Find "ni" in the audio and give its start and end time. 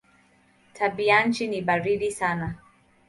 1.47-1.61